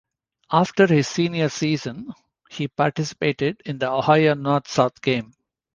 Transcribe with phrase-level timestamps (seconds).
[0.51, 2.11] After his senior season,
[2.49, 5.35] he participated in the Ohio North-South Game.